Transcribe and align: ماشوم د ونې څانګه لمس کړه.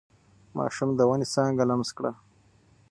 ماشوم 0.57 0.89
د 0.95 0.99
ونې 1.09 1.27
څانګه 1.33 1.63
لمس 1.69 1.89
کړه. 1.97 2.11